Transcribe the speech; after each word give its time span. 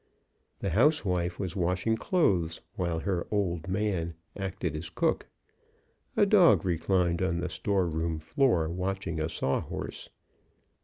The 0.61 0.71
housewife 0.71 1.39
was 1.39 1.55
washing 1.55 1.95
clothes 1.95 2.59
while 2.75 3.01
her 3.01 3.27
"old 3.29 3.67
man" 3.67 4.15
acted 4.35 4.75
as 4.75 4.89
cook. 4.89 5.27
A 6.17 6.25
dog 6.25 6.65
reclined 6.65 7.21
on 7.21 7.37
the 7.39 7.49
store 7.49 7.85
room 7.87 8.17
floor 8.17 8.67
watching 8.67 9.19
a 9.19 9.29
saw 9.29 9.61
horse. 9.61 10.09